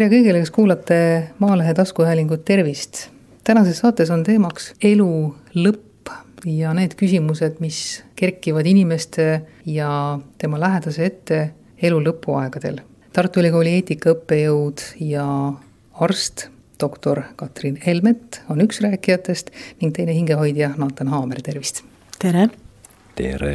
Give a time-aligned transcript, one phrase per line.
[0.00, 0.96] tere kõigile, kes kuulate
[1.44, 3.10] Maalehe taskuhäälingut, tervist!
[3.44, 5.08] tänases saates on teemaks elu
[5.60, 6.08] lõpp
[6.48, 9.26] ja need küsimused, mis kerkivad inimeste
[9.68, 9.90] ja
[10.40, 11.40] tema lähedase ette
[11.82, 12.80] elu lõpuaegadel.
[13.12, 15.26] Tartu Ülikooli eetikaõppejõud ja
[16.00, 16.46] arst,
[16.80, 21.84] doktor Katrin Helmet on üks rääkijatest ning teine hingehoidja Naatan Haamer, tervist!
[22.16, 22.48] tere!
[23.20, 23.54] tere!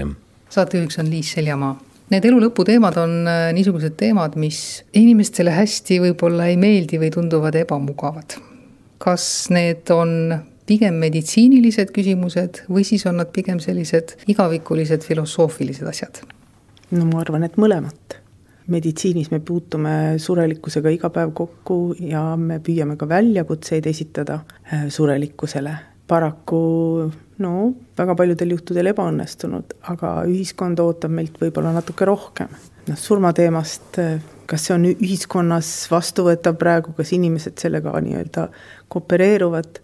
[0.54, 1.74] saatejuhiks on Liis Seljamaa
[2.14, 4.60] Need elu lõpu teemad on äh, niisugused teemad, mis
[4.94, 8.38] inimestele hästi võib-olla ei meeldi või tunduvad ebamugavad.
[9.02, 10.12] kas need on
[10.66, 16.22] pigem meditsiinilised küsimused või siis on nad pigem sellised igavikulised filosoofilised asjad?
[16.92, 18.22] no ma arvan, et mõlemat.
[18.68, 24.40] meditsiinis me puutume surelikkusega iga päev kokku ja me püüame ka väljakutseid esitada
[24.72, 25.74] äh, surelikkusele
[26.08, 27.12] paraku
[27.44, 32.52] no väga paljudel juhtudel ebaõnnestunud, aga ühiskond ootab meilt võib-olla natuke rohkem.
[32.86, 34.00] noh, surmateemast,
[34.46, 38.48] kas see on ühiskonnas vastuvõetav praegu, kas inimesed sellega nii-öelda
[38.94, 39.82] koopereeruvad,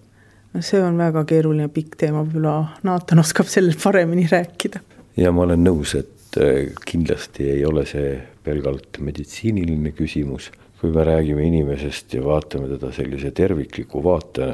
[0.53, 4.83] no see on väga keeruline pikk teema, võib-olla Naatan oskab sellel paremini rääkida.
[5.17, 10.51] ja ma olen nõus, et äh, kindlasti ei ole see pelgalt meditsiiniline küsimus
[10.81, 14.47] kui me räägime inimesest ja vaatame teda sellise tervikliku vaate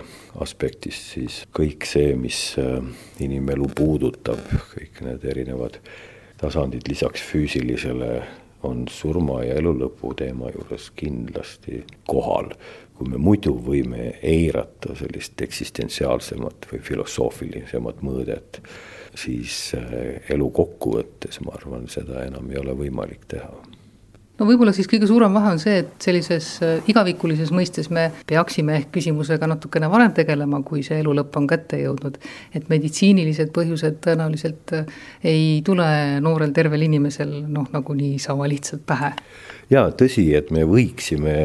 [0.43, 2.81] aspektist, siis kõik see, mis äh,
[3.23, 4.41] inimelu puudutab,
[4.73, 5.77] kõik need erinevad
[6.37, 8.19] tasandid lisaks füüsilisele,
[8.67, 12.51] on surma ja elu lõpu teema juures kindlasti kohal.
[12.97, 18.59] kui me muidu võime eirata sellist eksistentsiaalsemat või filosoofilisemat mõõdet,
[19.15, 23.76] siis äh, elu kokkuvõttes, ma arvan, seda enam ei ole võimalik teha
[24.37, 28.77] no võib-olla siis kõige suurem vahe on see, et sellises äh, igavikulises mõistes me peaksime
[28.81, 32.19] ehk küsimusega natukene varem tegelema, kui see elu lõpp on kätte jõudnud.
[32.53, 35.89] et meditsiinilised põhjused tõenäoliselt äh, ei tule
[36.21, 39.13] noorel tervel inimesel noh, nagu niisama lihtsalt pähe.
[39.73, 41.37] jaa, tõsi, et me võiksime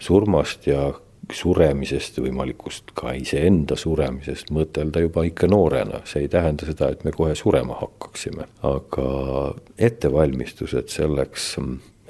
[0.00, 0.90] surmast ja
[1.30, 7.12] suremisest, võimalikust ka iseenda suremisest mõtelda juba ikka noorena, see ei tähenda seda, et me
[7.14, 9.06] kohe surema hakkaksime, aga
[9.78, 11.52] ettevalmistused selleks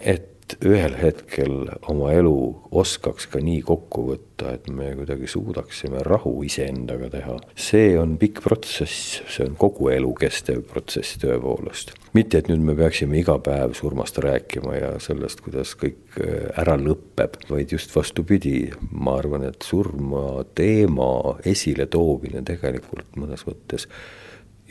[0.00, 0.30] et
[0.66, 2.34] ühel hetkel oma elu
[2.80, 7.36] oskaks ka nii kokku võtta, et me kuidagi suudaksime rahu iseendaga teha.
[7.54, 11.94] see on pikk protsess, see on kogu elu kestev protsess tõepoolest.
[12.18, 16.76] mitte, et nüüd me peaksime iga päev surmast rääkima ja sellest, kuidas kõik äh, ära
[16.80, 23.86] lõpeb, vaid just vastupidi, ma arvan, et surma teema esiletoomine tegelikult mõnes mõttes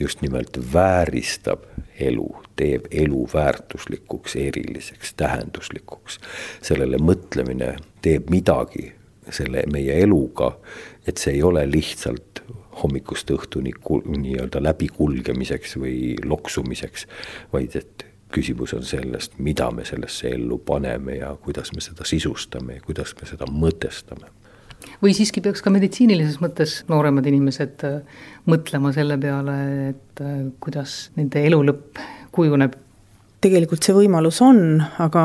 [0.00, 1.64] just nimelt vääristab
[2.00, 6.20] elu, teeb elu väärtuslikuks, eriliseks, tähenduslikuks.
[6.62, 8.92] sellele mõtlemine teeb midagi
[9.30, 10.56] selle meie eluga,
[11.06, 12.42] et see ei ole lihtsalt
[12.82, 13.72] hommikust õhtuni
[14.16, 17.06] nii-öelda läbikulgemiseks või loksumiseks,
[17.52, 22.78] vaid et küsimus on sellest, mida me sellesse ellu paneme ja kuidas me seda sisustame
[22.78, 24.30] ja kuidas me seda mõtestame
[25.02, 27.98] või siiski peaks ka meditsiinilises mõttes nooremad inimesed äh,
[28.50, 29.56] mõtlema selle peale,
[29.90, 32.00] et äh, kuidas nende elu lõpp
[32.36, 32.76] kujuneb
[33.40, 34.58] tegelikult see võimalus on,
[35.00, 35.22] aga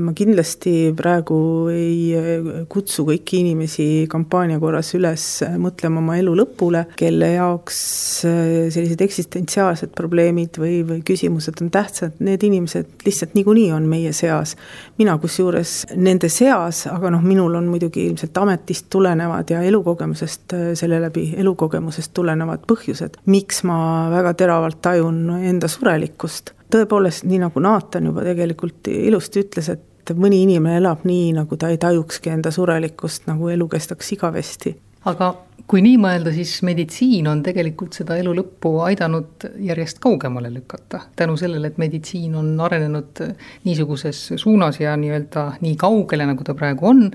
[0.00, 1.36] ma kindlasti praegu
[1.72, 5.24] ei kutsu kõiki inimesi kampaania korras üles
[5.60, 7.80] mõtlema oma elu lõpule, kelle jaoks
[8.24, 14.56] sellised eksistentsiaalsed probleemid või, või küsimused on tähtsad, need inimesed lihtsalt niikuinii on meie seas.
[14.98, 21.00] mina kusjuures nende seas, aga noh, minul on muidugi ilmselt ametist tulenevad ja elukogemusest selle
[21.02, 28.10] läbi, elukogemusest tulenevad põhjused, miks ma väga teravalt tajun enda surelikkust tõepoolest, nii nagu Naatan
[28.10, 33.28] juba tegelikult ilusti ütles, et mõni inimene elab nii, nagu ta ei tajukski enda surelikkust,
[33.30, 34.76] nagu elu kestaks igavesti.
[35.04, 35.34] aga
[35.70, 41.00] kui nii mõelda, siis meditsiin on tegelikult seda elu lõppu aidanud järjest kaugemale lükata.
[41.16, 43.22] tänu sellele, et meditsiin on arenenud
[43.64, 47.10] niisuguses suunas ja nii-öelda nii kaugele, nagu ta praegu on,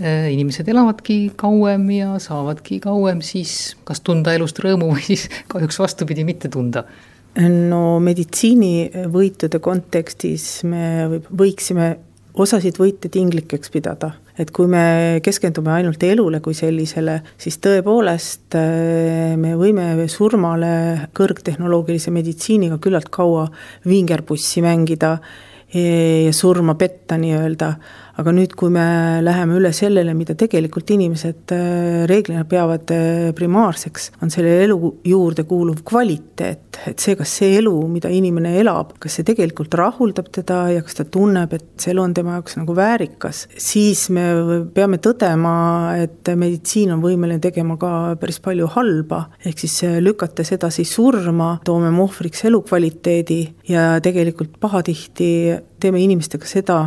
[0.00, 5.78] eh, inimesed elavadki kauem ja saavadki kauem siis kas tunda elust rõõmu või siis kahjuks
[5.78, 6.84] vastupidi, mitte tunda
[7.46, 11.92] no meditsiinivõitude kontekstis me võiksime
[12.38, 14.12] osasid võite tinglikeks pidada.
[14.38, 22.12] et kui me keskendume ainult elule kui sellisele, siis tõepoolest äh, me võime surmale kõrgtehnoloogilise
[22.14, 23.48] meditsiiniga küllalt kaua
[23.86, 25.16] vingerpussi mängida
[25.74, 27.72] ja surma petta nii-öelda
[28.18, 28.84] aga nüüd, kui me
[29.22, 35.44] läheme üle sellele, mida tegelikult inimesed äh, reeglina peavad äh, primaarseks, on selle elu juurde
[35.46, 40.64] kuuluv kvaliteet, et see, kas see elu, mida inimene elab, kas see tegelikult rahuldab teda
[40.74, 44.24] ja kas ta tunneb, et see elu on tema jaoks nagu väärikas, siis me
[44.74, 45.52] peame tõdema,
[46.02, 51.52] et meditsiin on võimeline tegema ka päris palju halba, ehk siis äh, lükates edasi surma,
[51.66, 53.38] toome me ohvriks elukvaliteedi
[53.70, 55.30] ja tegelikult pahatihti
[55.78, 56.80] teeme inimestega seda,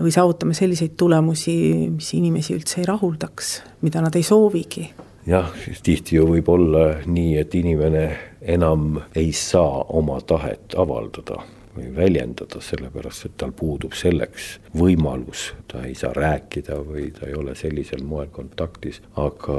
[0.00, 1.56] või saavutame selliseid tulemusi,
[1.94, 3.52] mis inimesi üldse ei rahuldaks,
[3.86, 4.90] mida nad ei soovigi.
[5.26, 5.50] Jah,
[5.82, 8.06] tihti ju võib olla nii, et inimene
[8.46, 11.40] enam ei saa oma tahet avaldada
[11.76, 17.34] või väljendada, sellepärast et tal puudub selleks võimalus, ta ei saa rääkida või ta ei
[17.36, 19.58] ole sellisel moel kontaktis, aga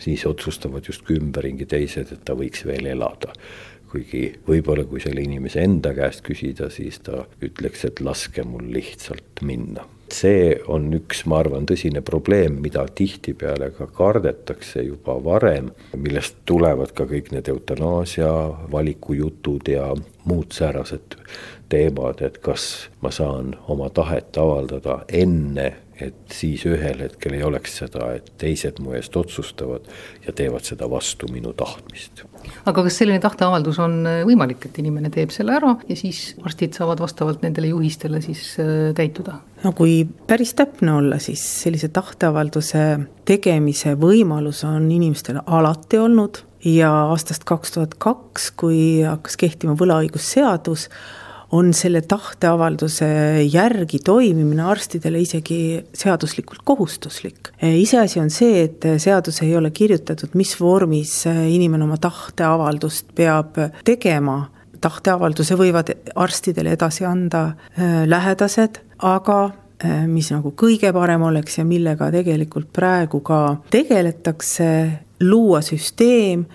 [0.00, 3.30] siis otsustavad justkui ümberringi teised, et ta võiks veel elada
[3.92, 9.44] kuigi võib-olla kui selle inimese enda käest küsida, siis ta ütleks, et laske mul lihtsalt
[9.46, 9.84] minna.
[10.12, 16.92] See on üks, ma arvan, tõsine probleem, mida tihtipeale ka kardetakse juba varem, millest tulevad
[16.96, 18.28] ka kõik need eutanaasia
[18.72, 19.86] valikujutud ja
[20.28, 21.16] muud säärased
[21.72, 25.70] teemad, et kas ma saan oma tahet avaldada enne,
[26.08, 29.88] et siis ühel hetkel ei oleks seda, et teised mu eest otsustavad
[30.26, 32.24] ja teevad seda vastu minu tahtmist.
[32.66, 37.02] aga kas selline tahteavaldus on võimalik, et inimene teeb selle ära ja siis arstid saavad
[37.02, 39.40] vastavalt nendele juhistele siis äh, käituda?
[39.64, 42.86] no kui päris täpne olla, siis sellise tahteavalduse
[43.28, 50.88] tegemise võimalus on inimestel alati olnud ja aastast kaks tuhat kaks, kui hakkas kehtima võlaõigusseadus,
[51.52, 53.06] on selle tahteavalduse
[53.52, 57.52] järgi toimimine arstidele isegi seaduslikult kohustuslik.
[57.62, 64.46] iseasi on see, et seadus ei ole kirjutatud, mis vormis inimene oma tahteavaldust peab tegema,
[64.82, 71.68] tahteavalduse võivad arstidele edasi anda äh, lähedased, aga äh, mis nagu kõige parem oleks ja
[71.68, 74.68] millega tegelikult praegu ka tegeletakse,
[75.22, 76.46] luua süsteem,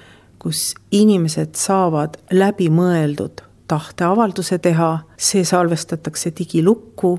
[0.41, 7.17] kus inimesed saavad läbimõeldud tahteavalduse teha, see salvestatakse digilukku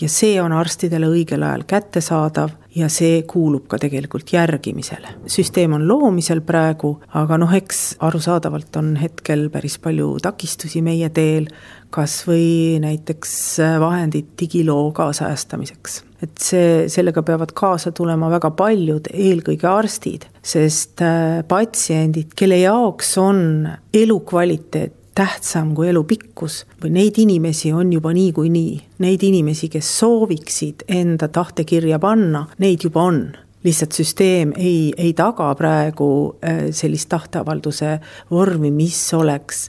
[0.00, 5.16] ja see on arstidele õigel ajal kättesaadav ja see kuulub ka tegelikult järgimisele.
[5.26, 11.48] süsteem on loomisel praegu, aga noh, eks arusaadavalt on hetkel päris palju takistusi meie teel,
[11.90, 13.32] kas või näiteks
[13.80, 16.04] vahendid digiloo kaasajastamiseks.
[16.22, 23.16] et see, sellega peavad kaasa tulema väga paljud, eelkõige arstid, sest äh, patsiendid, kelle jaoks
[23.22, 28.74] on elukvaliteet tähtsam kui elu pikkus või neid inimesi on juba niikuinii.
[29.02, 33.22] Neid inimesi, kes sooviksid enda tahtekirja panna, neid juba on
[33.66, 37.98] lihtsalt süsteem ei, ei taga praegu äh, sellist tahteavalduse
[38.30, 39.66] vormi, mis oleks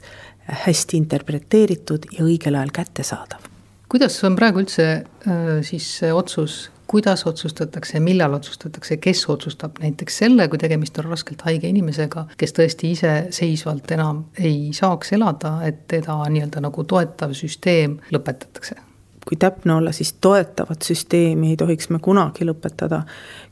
[0.64, 3.46] hästi interpreteeritud ja õigel ajal kättesaadav.
[3.90, 10.18] kuidas on praegu üldse äh, siis see otsus kuidas otsustatakse, millal otsustatakse, kes otsustab näiteks
[10.24, 15.86] selle, kui tegemist on raskelt haige inimesega, kes tõesti iseseisvalt enam ei saaks elada, et
[15.94, 18.89] teda nii-öelda nagu toetav süsteem lõpetatakse
[19.28, 23.02] kui täpne olla, siis toetavat süsteemi ei tohiks me kunagi lõpetada.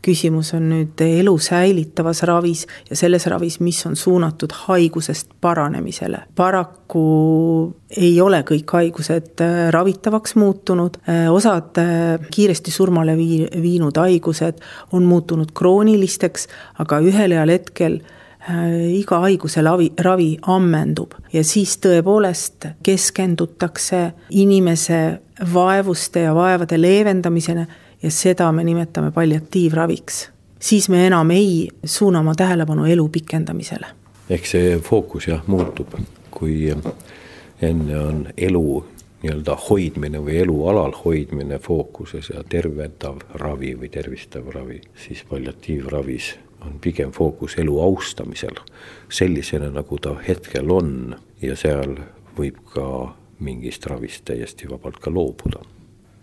[0.03, 6.19] küsimus on nüüd elu säilitavas ravis ja selles ravis, mis on suunatud haigusest paranemisele.
[6.35, 13.97] paraku ei ole kõik haigused äh, ravitavaks muutunud, äh, osad äh, kiiresti surmale vii-, viinud
[13.97, 14.61] haigused
[14.93, 16.49] on muutunud kroonilisteks,
[16.79, 18.01] aga ühel heal hetkel
[18.93, 25.01] iga haiguse lavi, ravi ammendub ja siis tõepoolest keskendutakse inimese
[25.55, 27.67] vaevuste ja vaevade leevendamisena
[28.03, 30.29] ja seda me nimetame palliatiivraviks.
[30.61, 33.87] siis me enam ei suuna oma tähelepanu elu pikendamisele.
[34.31, 35.95] ehk see fookus jah, muutub,
[36.31, 36.75] kui
[37.63, 38.85] enne on elu
[39.23, 46.35] nii-öelda hoidmine või elu alal hoidmine fookuses ja tervendav ravi või tervistav ravi, siis palliatiivravis
[46.67, 48.61] on pigem fookus elu austamisel
[49.09, 51.97] sellisena, nagu ta hetkel on ja seal
[52.39, 52.87] võib ka
[53.39, 55.63] mingist ravist täiesti vabalt ka loobuda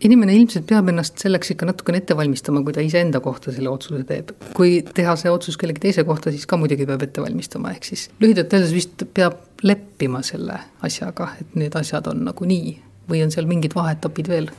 [0.04, 4.04] inimene ilmselt peab ennast selleks ikka natukene ette valmistama, kui ta iseenda kohta selle otsuse
[4.08, 4.34] teeb.
[4.58, 8.10] kui teha see otsus kellegi teise kohta, siis ka muidugi peab ette valmistama, ehk siis
[8.22, 12.76] lühidalt öeldes vist peab leppima selle asjaga, et need asjad on nagu nii
[13.10, 14.52] või on seal mingid vaheetapid veel?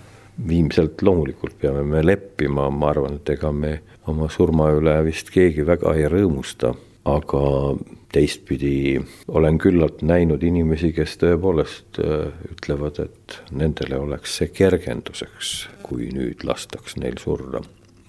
[0.44, 5.64] Ilmselt loomulikult peame me leppima, ma arvan, et ega me oma surma üle vist keegi
[5.66, 6.74] väga ei rõõmusta,
[7.06, 7.42] aga
[8.12, 15.54] teistpidi olen küllalt näinud inimesi, kes tõepoolest äh, ütlevad, et nendele oleks see kergenduseks,
[15.86, 17.62] kui nüüd lastaks neil surra.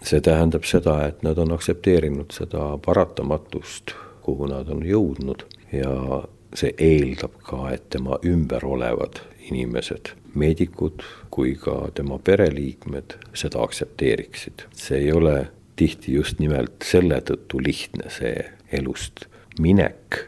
[0.07, 5.43] see tähendab seda, et nad on aktsepteerinud seda paratamatust, kuhu nad on jõudnud
[5.74, 6.22] ja
[6.55, 9.19] see eeldab ka, et tema ümber olevad
[9.50, 11.03] inimesed, meedikud
[11.34, 14.67] kui ka tema pereliikmed seda aktsepteeriksid.
[14.74, 19.27] see ei ole tihti just nimelt selle tõttu lihtne, see elust
[19.62, 20.24] minek,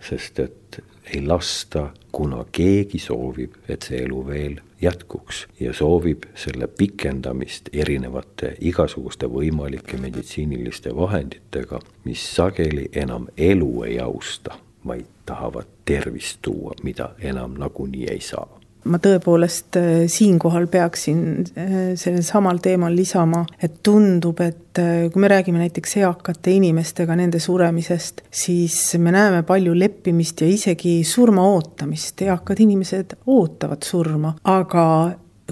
[0.00, 0.80] sest et
[1.12, 8.54] ei lasta, kuna keegi soovib, et see elu veel jätkuks ja soovib selle pikendamist erinevate
[8.60, 17.14] igasuguste võimalike meditsiiniliste vahenditega, mis sageli enam elu ei austa, vaid tahavad tervist tuua, mida
[17.20, 18.48] enam nagunii ei saa
[18.90, 21.22] ma tõepoolest äh, siinkohal peaksin
[21.56, 27.16] äh, sellel samal teemal lisama, et tundub, et äh, kui me räägime näiteks eakate inimestega
[27.18, 34.34] nende suremisest, siis me näeme palju leppimist ja isegi surma ootamist, eakad inimesed ootavad surma,
[34.44, 34.86] aga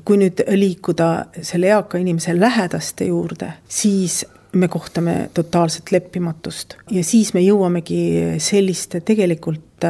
[0.05, 1.09] kui nüüd liikuda
[1.45, 4.23] selle eaka inimese lähedaste juurde, siis
[4.57, 6.77] me kohtame totaalset leppimatust.
[6.93, 9.87] Ja siis me jõuamegi selliste tegelikult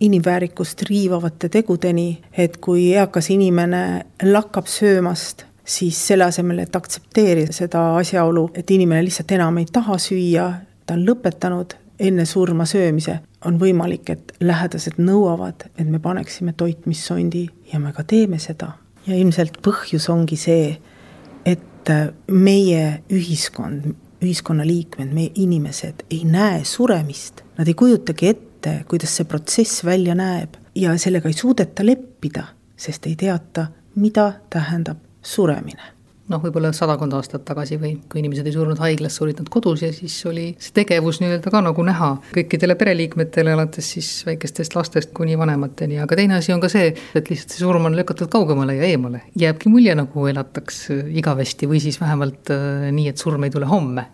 [0.00, 3.82] inimväärikust riivavate tegudeni, et kui eakas inimene
[4.22, 9.98] lakkab söömast, siis selle asemel, et aktsepteerida seda asjaolu, et inimene lihtsalt enam ei taha
[10.00, 10.48] süüa,
[10.86, 17.48] ta on lõpetanud enne surma söömise, on võimalik, et lähedased nõuavad, et me paneksime toitmissondi
[17.72, 18.76] ja me ka teeme seda.
[19.06, 20.76] ja ilmselt põhjus ongi see,
[21.46, 21.90] et
[22.28, 29.28] meie ühiskond, ühiskonnaliikmed, meie inimesed ei näe suremist, nad ei kujutagi ette, ette, kuidas see
[29.28, 30.58] protsess välja näeb.
[30.74, 32.44] Ja sellega ei suudeta leppida,
[32.76, 35.94] sest ei teata, mida tähendab suremine.
[36.28, 39.88] Noh, võib-olla sadakond aastat tagasi või kui inimesed ei surnud haiglas, surid nad kodus ja
[39.96, 45.38] siis oli see tegevus nii-öelda ka nagu näha kõikidele pereliikmetele, alates siis väikestest lastest kuni
[45.40, 48.92] vanemateni, aga teine asi on ka see, et lihtsalt see surm on lükatud kaugemale ja
[48.92, 49.22] eemale.
[49.40, 54.04] jääbki mulje, nagu elataks igavesti või siis vähemalt äh, nii, et surm ei tule homme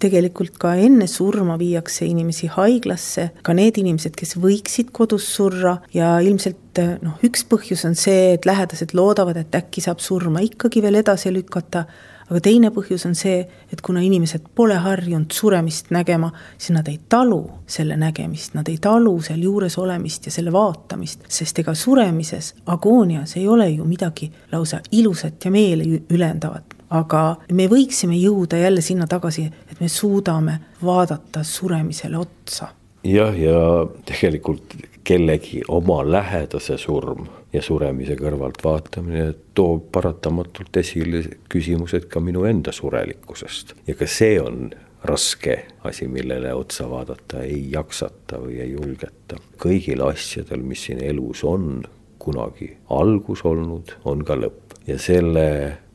[0.00, 6.16] tegelikult ka enne surma viiakse inimesi haiglasse, ka need inimesed, kes võiksid kodus surra ja
[6.24, 10.98] ilmselt noh, üks põhjus on see, et lähedased loodavad, et äkki saab surma ikkagi veel
[11.00, 11.84] edasi lükata,
[12.24, 16.98] aga teine põhjus on see, et kuna inimesed pole harjunud suremist nägema, siis nad ei
[17.08, 22.54] talu selle nägemist, nad ei talu seal juures olemist ja selle vaatamist, sest ega suremises,
[22.72, 28.82] agoonias ei ole ju midagi lausa ilusat ja meeli ülendavat aga me võiksime jõuda jälle
[28.84, 32.68] sinna tagasi, et me suudame vaadata suremisele otsa.
[33.04, 41.20] jah, ja tegelikult kellegi oma lähedase surm ja suremise kõrvalt vaatamine toob paratamatult esile
[41.52, 44.70] küsimused ka minu enda surelikkusest ja ka see on
[45.04, 49.36] raske asi, millele otsa vaadata ei jaksata või ei julgeta.
[49.60, 51.82] kõigil asjadel, mis siin elus on
[52.18, 55.46] kunagi algus olnud, on ka lõpp ja selle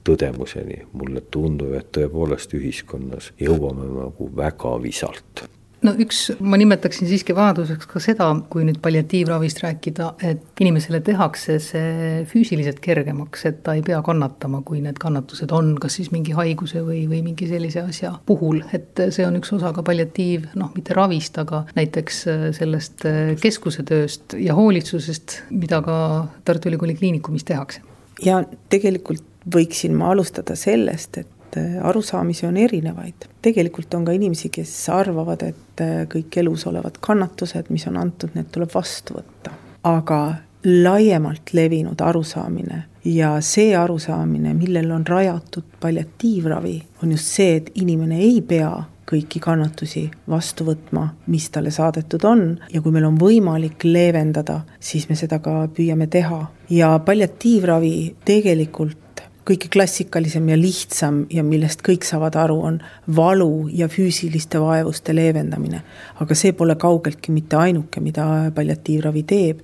[0.09, 5.45] tõdemuseni, mulle tundub, et tõepoolest ühiskonnas jõuame nagu väga visalt.
[5.79, 11.55] No üks, ma nimetaksin siiski vajaduseks ka seda, kui nüüd palliatiivravist rääkida, et inimesele tehakse
[11.63, 16.35] see füüsiliselt kergemaks, et ta ei pea kannatama, kui need kannatused on, kas siis mingi
[16.35, 20.73] haiguse või, või mingi sellise asja puhul, et see on üks osa ka palliatiiv, noh,
[20.75, 22.21] mitte ravist, aga näiteks
[22.59, 23.07] sellest
[23.39, 25.95] keskuse tööst ja hoolitsusest, mida ka
[26.43, 27.87] Tartu Ülikooli Kliinikumis tehakse.
[28.19, 33.29] ja tegelikult võiksin ma alustada sellest, et äh, arusaamisi on erinevaid.
[33.41, 38.35] tegelikult on ka inimesi, kes arvavad, et äh, kõik elus olevad kannatused, mis on antud,
[38.35, 39.55] need tuleb vastu võtta.
[39.83, 47.71] aga laiemalt levinud arusaamine ja see arusaamine, millel on rajatud palliatiivravi, on just see, et
[47.79, 48.71] inimene ei pea
[49.09, 52.43] kõiki kannatusi vastu võtma, mis talle saadetud on
[52.73, 56.45] ja kui meil on võimalik leevendada, siis me seda ka püüame teha.
[56.69, 59.08] ja palliatiivravi tegelikult
[59.49, 62.79] kõige klassikalisem ja lihtsam ja millest kõik saavad aru, on
[63.15, 65.81] valu ja füüsiliste vaevuste leevendamine.
[66.19, 69.61] aga see pole kaugeltki mitte ainuke, mida palliatiivravi teeb.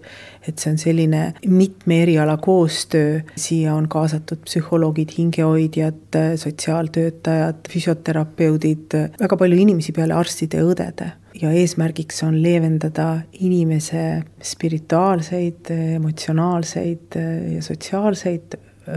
[0.47, 9.37] et see on selline mitme eriala koostöö, siia on kaasatud psühholoogid, hingehoidjad, sotsiaaltöötajad, füsioterapeudid, väga
[9.37, 11.11] palju inimesi peale arstide ja õdede
[11.41, 17.17] ja eesmärgiks on leevendada inimese spirituaalseid, emotsionaalseid
[17.55, 18.55] ja sotsiaalseid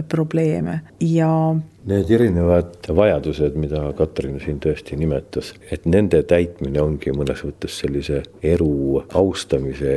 [0.09, 1.57] probleeme ja.
[1.89, 8.23] Need erinevad vajadused, mida Katrin siin tõesti nimetas, et nende täitmine ongi mõnes mõttes sellise
[8.45, 9.95] elu austamise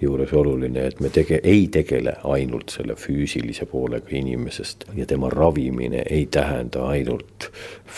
[0.00, 6.02] juures oluline, et me tege-, ei tegele ainult selle füüsilise poolega inimesest ja tema ravimine
[6.10, 7.48] ei tähenda ainult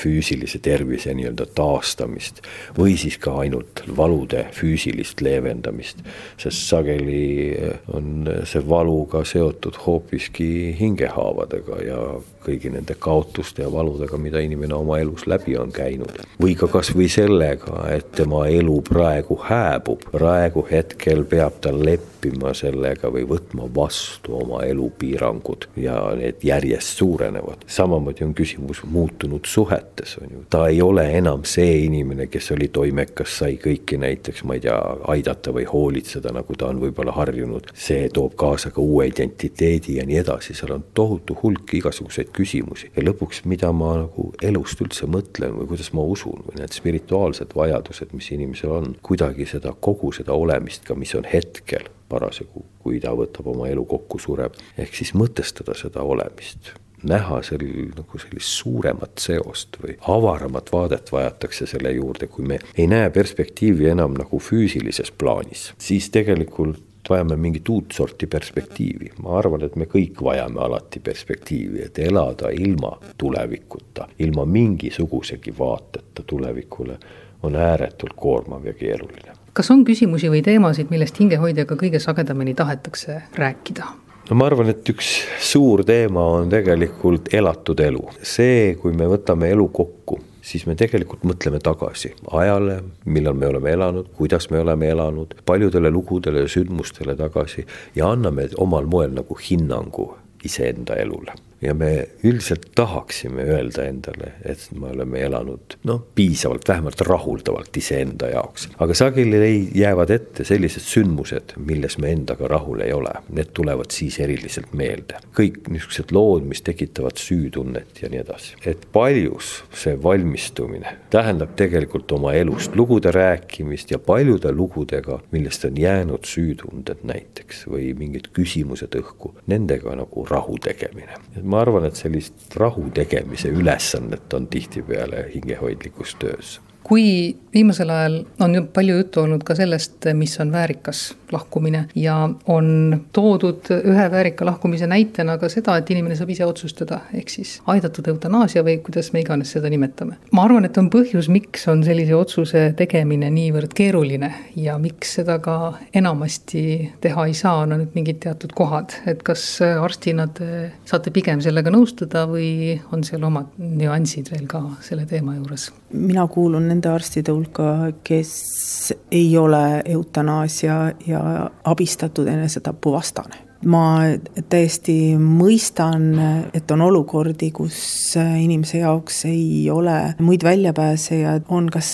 [0.03, 2.43] füüsilise tervise nii-öelda taastamist
[2.79, 6.03] või siis ka ainult valude füüsilist leevendamist,
[6.41, 7.57] sest sageli
[7.95, 12.01] on see valu ka seotud hoopiski hingehaavadega ja
[12.47, 16.23] kõigi nende kaotuste ja valudega, mida inimene oma elus läbi on käinud.
[16.43, 23.11] või ka kasvõi sellega, et tema elu praegu hääbub, praegu hetkel peab ta leppima sellega
[23.13, 27.65] või võtma vastu oma elupiirangud ja need järjest suurenevad.
[27.67, 32.69] samamoodi on küsimus muutunud suhetes, on ju, ta ei ole enam see inimene, kes oli
[32.69, 34.77] toimekas, sai kõiki näiteks, ma ei tea,
[35.09, 37.73] aidata või hoolitseda, nagu ta on võib-olla harjunud.
[37.75, 42.91] see toob kaasa ka uue identiteedi ja nii edasi, seal on tohutu hulk igasuguseid küsimusi
[42.95, 47.57] ja lõpuks, mida ma nagu elust üldse mõtlen või kuidas ma usun või need spirituaalsed
[47.57, 53.01] vajadused, mis inimesel on, kuidagi seda kogu seda olemist ka, mis on hetkel parasjagu, kui
[53.03, 54.59] ta võtab oma elu kokku, sureb.
[54.79, 56.75] ehk siis mõtestada seda olemist
[57.07, 57.63] näha sel
[57.97, 63.91] nagu sellist suuremat seost või avaramat vaadet vajatakse selle juurde, kui me ei näe perspektiivi
[63.93, 69.11] enam nagu füüsilises plaanis, siis tegelikult vajame mingit uut sorti perspektiivi.
[69.23, 76.23] ma arvan, et me kõik vajame alati perspektiivi, et elada ilma tulevikuta, ilma mingisugusegi vaateta
[76.27, 76.99] tulevikule
[77.43, 79.33] on ääretult koormav ja keeruline.
[79.53, 83.87] kas on küsimusi või teemasid, millest hingehoidjaga kõige sagedamini tahetakse rääkida?
[84.31, 85.11] no ma arvan, et üks
[85.41, 88.03] suur teema on tegelikult elatud elu.
[88.23, 93.73] see, kui me võtame elu kokku, siis me tegelikult mõtleme tagasi ajale, millal me oleme
[93.75, 97.67] elanud, kuidas me oleme elanud, paljudele lugudele ja sündmustele tagasi
[97.99, 100.13] ja anname omal moel nagu hinnangu
[100.47, 107.01] iseenda elule ja me üldiselt tahaksime öelda endale, et me oleme elanud noh, piisavalt, vähemalt
[107.01, 108.69] rahuldavalt iseenda jaoks.
[108.79, 114.21] aga sageli jäävad ette sellised sündmused, milles me endaga rahul ei ole, need tulevad siis
[114.21, 115.21] eriliselt meelde.
[115.37, 118.57] kõik niisugused lood, mis tekitavad süütunnet ja nii edasi.
[118.67, 125.81] et paljus see valmistumine tähendab tegelikult oma elust lugude rääkimist ja paljude lugudega, millest on
[125.81, 132.57] jäänud süütunded näiteks või mingid küsimused õhku, nendega nagu rahu tegemine ma arvan, et sellist
[132.59, 139.43] rahu tegemise ülesannet on tihtipeale hingehoidlikus töös kui viimasel ajal on ju palju juttu olnud
[139.47, 141.01] ka sellest, mis on väärikas
[141.33, 142.17] lahkumine ja
[142.47, 142.69] on
[143.13, 148.07] toodud ühe väärika lahkumise näitena ka seda, et inimene saab ise otsustada, ehk siis aidatud
[148.13, 150.19] eutanaasia või kuidas me iganes seda nimetame.
[150.33, 155.39] ma arvan, et on põhjus, miks on sellise otsuse tegemine niivõrd keeruline ja miks seda
[155.43, 155.57] ka
[155.95, 161.43] enamasti teha ei saa, on ainult mingid teatud kohad, et kas arstina te saate pigem
[161.43, 165.71] sellega nõustuda või on seal omad nüansid veel ka selle teema juures?
[165.97, 167.73] mina kuulun nende arstide hulka,
[168.05, 173.43] kes ei ole eutanaasia ja abistatud enesetapu vastane.
[173.67, 174.05] Ma
[174.53, 176.11] täiesti mõistan,
[176.55, 177.79] et on olukordi, kus
[178.21, 181.89] inimese jaoks ei ole muid väljapääse ja on kas,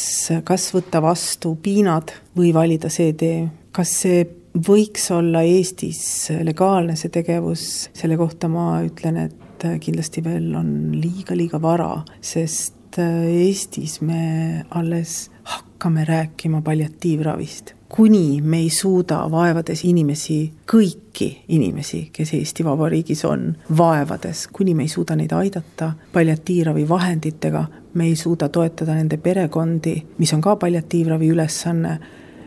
[0.44, 3.46] kas võtta vastu piinad või valida see tee.
[3.72, 4.26] kas see
[4.66, 11.62] võiks olla Eestis legaalne, see tegevus, selle kohta ma ütlen, et kindlasti veel on liiga-liiga
[11.62, 17.74] vara, sest et äh, Eestis me alles hakkame rääkima palliatiivravist.
[17.88, 24.82] kuni me ei suuda vaevades inimesi, kõiki inimesi, kes Eesti Vabariigis on vaevades, kuni me
[24.82, 30.56] ei suuda neid aidata palliatiivravi vahenditega, me ei suuda toetada nende perekondi, mis on ka
[30.56, 31.98] palliatiivravi ülesanne,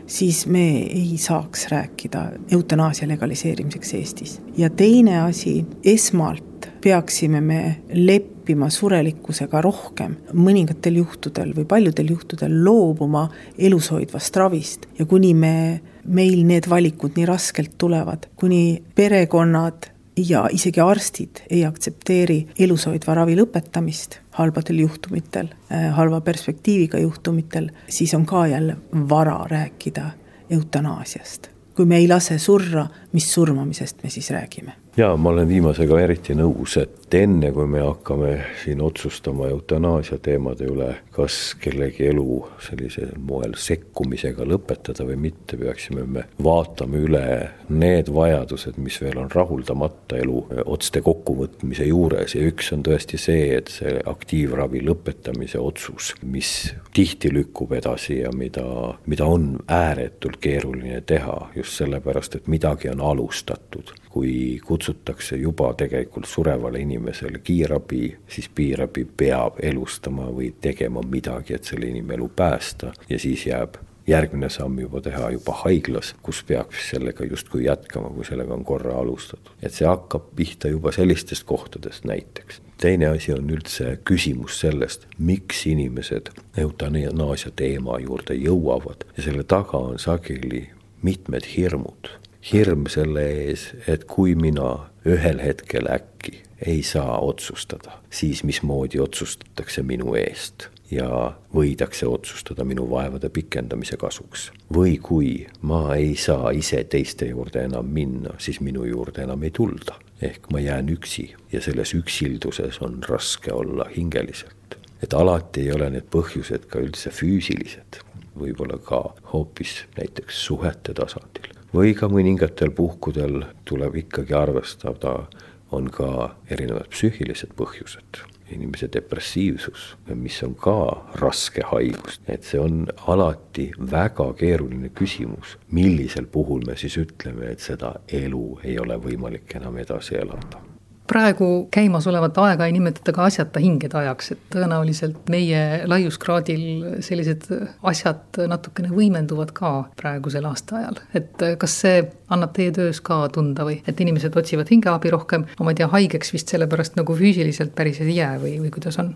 [0.06, 4.40] siis me ei saaks rääkida eutanaasia legaliseerimiseks Eestis.
[4.56, 12.52] ja teine asi, esmalt peaksime me leppima leppima surelikkusega rohkem, mõningatel juhtudel või paljudel juhtudel
[12.62, 13.24] loobuma
[13.58, 20.80] elushoidvast ravist ja kuni me, meil need valikud nii raskelt tulevad, kuni perekonnad ja isegi
[20.80, 28.46] arstid ei aktsepteeri elushoidva ravi lõpetamist halbadel juhtumitel, äh, halva perspektiiviga juhtumitel, siis on ka
[28.46, 28.76] jälle
[29.08, 30.10] vara rääkida
[30.50, 31.50] eutanaasiast.
[31.76, 36.34] kui me ei lase surra, mis surmamisest me siis räägime jaa, ma olen viimasega eriti
[36.34, 43.14] nõus, et enne kui me hakkame siin otsustama eutanaasia teemade üle, kas kellegi elu sellisel
[43.24, 47.24] moel sekkumisega lõpetada või mitte, peaksime me vaatama üle
[47.72, 52.36] need vajadused, mis veel on rahuldamata elu otste kokkuvõtmise juures.
[52.36, 56.52] Ja üks on tõesti see, et see aktiivravi lõpetamise otsus, mis
[56.96, 58.66] tihti lükkub edasi ja mida,
[59.08, 63.94] mida on ääretult keeruline teha just sellepärast, et midagi on alustatud.
[64.16, 71.64] Kui kutsutakse juba tegelikult surevale inimesele kiirabi, siis kiirabi peab elustama või tegema midagi, et
[71.64, 77.24] selle inimelu päästa ja siis jääb järgmine samm juba teha juba haiglas, kus peaks sellega
[77.24, 79.52] justkui jätkama, kui sellega on korra alustatud.
[79.62, 82.60] et see hakkab pihta juba sellistest kohtadest näiteks.
[82.78, 89.78] teine asi on üldse küsimus sellest, miks inimesed eutanaasia teema juurde jõuavad ja selle taga
[89.78, 90.70] on sageli
[91.02, 92.10] mitmed hirmud
[92.52, 99.82] hirm selle ees, et kui mina ühel hetkel äkki ei saa otsustada, siis mismoodi otsustatakse
[99.82, 104.50] minu eest ja võidakse otsustada minu vaevade pikendamise kasuks.
[104.74, 109.50] või kui ma ei saa ise teiste juurde enam minna, siis minu juurde enam ei
[109.50, 109.98] tulda.
[110.22, 114.78] ehk ma jään üksi ja selles üksilduses on raske olla hingeliselt.
[115.02, 118.00] et alati ei ole need põhjused ka üldse füüsilised,
[118.38, 125.26] võib-olla ka hoopis näiteks suhete tasandil või ka mõningatel puhkudel tuleb ikkagi arvestada,
[125.74, 128.22] on ka erinevad psüühilised põhjused.
[128.50, 130.76] Inimese depressiivsus, mis on ka
[131.20, 137.64] raske haigus, et see on alati väga keeruline küsimus, millisel puhul me siis ütleme, et
[137.64, 140.65] seda elu ei ole võimalik enam edasi elada
[141.08, 147.46] praegu käimasolevat aega ei nimetata ka asjata hingede ajaks, et tõenäoliselt meie laiuskraadil sellised
[147.86, 151.00] asjad natukene võimenduvad ka praegusel aastaajal.
[151.14, 155.72] et kas see annab teie töös ka tunda või et inimesed otsivad hingeabi rohkem, ma
[155.72, 159.14] ei tea, haigeks vist sellepärast nagu füüsiliselt päris ei jää või, või kuidas on?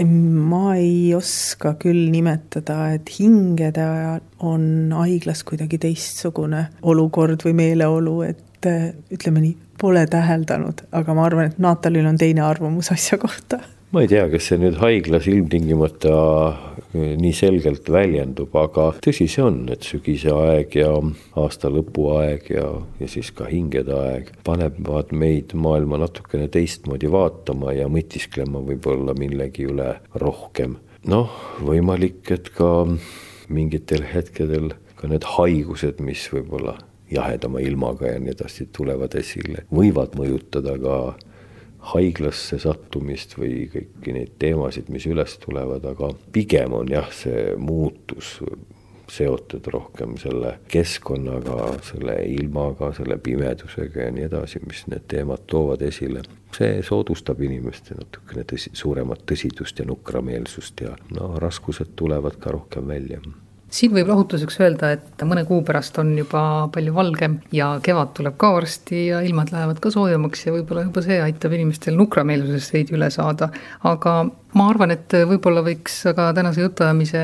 [0.00, 8.20] ma ei oska küll nimetada, et hingede ajal on haiglas kuidagi teistsugune olukord või meeleolu,
[8.28, 8.68] et
[9.10, 13.60] ütleme nii Pole täheldanud, aga ma arvan, et Natalil on teine arvamus asja kohta.
[13.90, 16.10] ma ei tea, kas see nüüd haiglas ilmtingimata
[16.94, 20.92] eh, nii selgelt väljendub, aga tõsi see on, et sügise aeg ja
[21.42, 22.66] aasta lõpu aeg ja,
[23.00, 29.66] ja siis ka hingede aeg panevad meid maailma natukene teistmoodi vaatama ja mõtisklema võib-olla millegi
[29.72, 30.76] üle rohkem.
[31.10, 32.86] noh, võimalik, et ka
[33.48, 36.76] mingitel hetkedel ka need haigused, mis võib-olla
[37.10, 40.96] jahedama ilmaga ja nii edasi tulevad esile, võivad mõjutada ka
[41.94, 48.36] haiglasse sattumist või kõiki neid teemasid, mis üles tulevad, aga pigem on jah, see muutus
[49.10, 55.82] seotud rohkem selle keskkonnaga, selle ilmaga, selle pimedusega ja nii edasi, mis need teemad toovad
[55.82, 56.22] esile.
[56.54, 62.86] see soodustab inimeste natukene tõsi, suuremat tõsidust ja nukrameelsust ja no raskused tulevad ka rohkem
[62.90, 63.20] välja
[63.70, 66.42] siin võib lohutuseks öelda, et mõne kuu pärast on juba
[66.74, 71.04] palju valgem ja kevad tuleb ka varsti ja ilmad lähevad ka soojemaks ja võib-olla juba
[71.04, 73.50] see aitab inimestel nukrameelsusest veidi üle saada.
[73.86, 74.14] aga
[74.58, 77.20] ma arvan, et võib-olla võiks aga tänase jutuajamise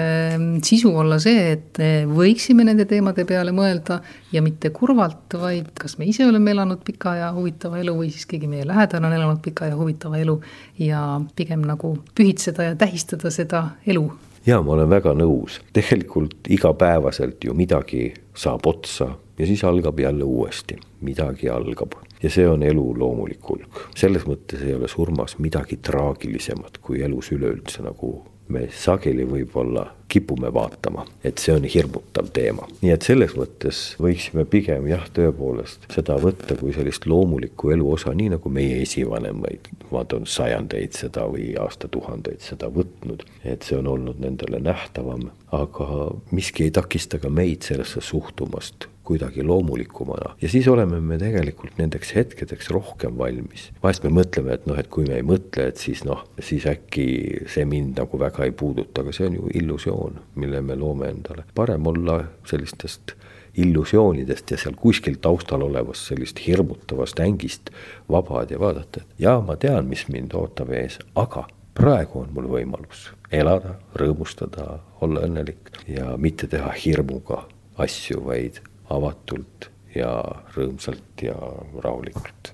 [0.66, 3.98] sisu olla see, et me võiksime nende teemade peale mõelda
[4.32, 8.28] ja mitte kurvalt, vaid kas me ise oleme elanud pika ja huvitava elu või siis
[8.30, 10.38] keegi meie lähedane on elanud pika ja huvitava elu
[10.78, 11.02] ja
[11.36, 14.06] pigem nagu pühitseda ja tähistada seda elu
[14.46, 20.24] jaa, ma olen väga nõus, tegelikult igapäevaselt ju midagi saab otsa ja siis algab jälle
[20.24, 21.98] uuesti, midagi algab.
[22.22, 23.82] Ja see on elu loomulik hulk.
[23.96, 30.52] selles mõttes ei ole surmas midagi traagilisemat kui elus üleüldse nagu me sageli võib-olla kipume
[30.54, 32.68] vaatama, et see on hirmutav teema.
[32.80, 38.14] nii et selles mõttes võiksime pigem jah, tõepoolest seda võtta kui sellist loomulikku elu osa,
[38.14, 43.90] nii nagu meie esivanemaid, vaat on sajandeid seda või aastatuhandeid seda võtnud, et see on
[43.96, 45.88] olnud nendele nähtavam, aga
[46.30, 52.14] miski ei takista ka meid sellesse suhtumast kuidagi loomulikumana ja siis oleme me tegelikult nendeks
[52.16, 53.70] hetkedeks rohkem valmis.
[53.82, 57.06] vahest me mõtleme, et noh, et kui me ei mõtle, et siis noh, siis äkki
[57.52, 61.46] see mind nagu väga ei puuduta, aga see on ju illusioon, mille me loome endale.
[61.54, 63.16] parem olla sellistest
[63.56, 67.70] illusioonidest ja seal kuskil taustal olevast sellist hirmutavast ängist
[68.12, 72.48] vabad ja vaadata, et jaa, ma tean, mis mind ootab ees, aga praegu on mul
[72.52, 77.44] võimalus elada, rõõmustada, olla õnnelik ja mitte teha hirmuga
[77.82, 78.60] asju, vaid
[78.92, 80.10] avatult ja
[80.54, 81.36] rõõmsalt ja
[81.82, 82.52] rahulikult.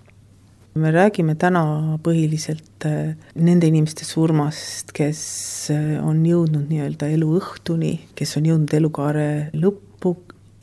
[0.74, 5.22] me räägime täna põhiliselt äh, nende inimeste surmast, kes
[5.74, 9.91] äh, on jõudnud nii-öelda elu õhtuni, kes on jõudnud elukaare lõppu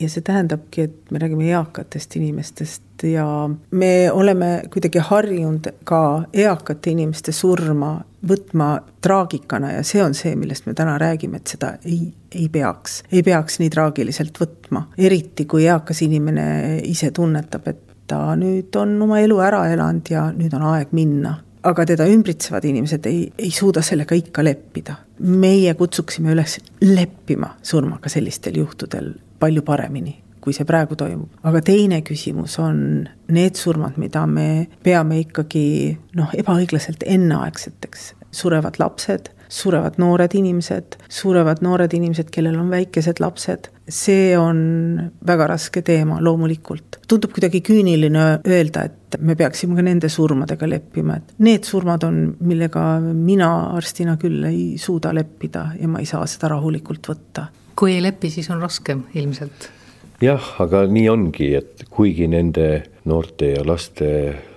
[0.00, 3.26] ja see tähendabki, et me räägime eakatest inimestest ja
[3.70, 10.66] me oleme kuidagi harjunud ka eakate inimeste surma võtma traagikana ja see on see, millest
[10.66, 14.86] me täna räägime, et seda ei, ei peaks, ei peaks nii traagiliselt võtma.
[14.98, 20.26] eriti, kui eakas inimene ise tunnetab, et ta nüüd on oma elu ära elanud ja
[20.36, 21.38] nüüd on aeg minna.
[21.62, 24.96] aga teda ümbritsevad inimesed ei, ei suuda sellega ikka leppida.
[25.18, 31.28] meie kutsuksime üles leppima surmaga sellistel juhtudel palju paremini kui see praegu toimub.
[31.44, 38.14] aga teine küsimus on need surmad, mida me peame ikkagi noh, ebaõiglaselt enneaegseteks.
[38.30, 43.68] surevad lapsed, surevad noored inimesed, surevad noored inimesed, kellel on väikesed lapsed.
[43.90, 44.60] See on
[45.26, 47.00] väga raske teema, loomulikult.
[47.08, 52.22] tundub kuidagi küüniline öelda, et me peaksime ka nende surmadega leppima, et need surmad on,
[52.40, 57.50] millega mina arstina küll ei suuda leppida ja ma ei saa seda rahulikult võtta.
[57.74, 59.70] kui ei lepi, siis on raskem ilmselt
[60.20, 62.68] jah, aga nii ongi, et kuigi nende
[63.08, 64.10] noorte ja laste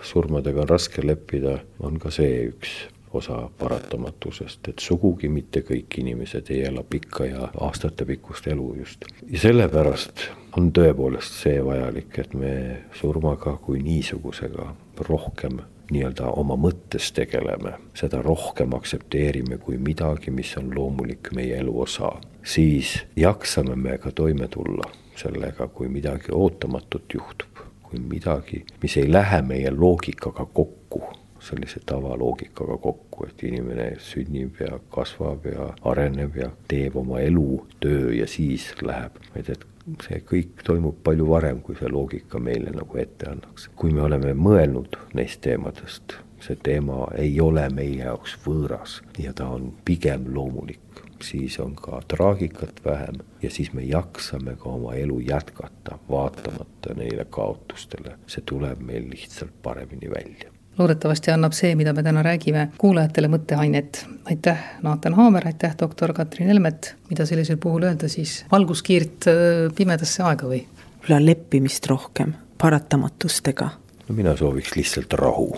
[0.03, 2.75] surmadega on raske leppida, on ka see üks
[3.15, 9.05] osa paratamatusest, et sugugi mitte kõik inimesed ei ela pikka ja aastatepikkust elu just.
[9.29, 12.55] ja sellepärast on tõepoolest see vajalik, et me
[12.99, 14.73] surmaga kui niisugusega
[15.09, 21.73] rohkem nii-öelda oma mõttes tegeleme, seda rohkem aktsepteerime kui midagi, mis on loomulik meie elu
[21.85, 28.97] osa, siis jaksame me ka toime tulla sellega, kui midagi ootamatut juhtub, kui midagi, mis
[28.97, 31.03] ei lähe meie loogikaga kokku,
[31.43, 38.13] sellise tavaloogikaga kokku, et inimene sünnib ja kasvab ja areneb ja teeb oma elu, töö
[38.15, 39.67] ja siis läheb, vaid et
[40.05, 43.69] see kõik toimub palju varem, kui see loogika meile nagu ette annaks.
[43.75, 49.49] kui me oleme mõelnud neist teemadest, see teema ei ole meie jaoks võõras ja ta
[49.57, 55.19] on pigem loomulik, siis on ka traagikat vähem ja siis me jaksame ka oma elu
[55.27, 58.17] jätkata, vaatamata neile kaotustele.
[58.27, 64.05] see tuleb meil lihtsalt paremini välja loodetavasti annab see, mida me täna räägime, kuulajatele mõtteainet.
[64.25, 69.35] aitäh, Naatan Haamer, aitäh, doktor Katrin Helmet, mida sellisel puhul öelda siis, valguskiirt äh,
[69.75, 70.63] pimedasse aega või?
[71.03, 73.69] võib-olla leppimist rohkem paratamatustega.
[74.07, 75.51] no mina sooviks lihtsalt rahu